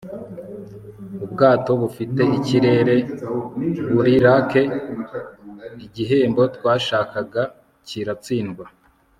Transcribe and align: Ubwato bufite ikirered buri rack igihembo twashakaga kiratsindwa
Ubwato 1.25 1.71
bufite 1.81 2.21
ikirered 2.37 3.05
buri 3.93 4.13
rack 4.25 4.51
igihembo 5.85 6.41
twashakaga 6.55 7.43
kiratsindwa 7.87 8.65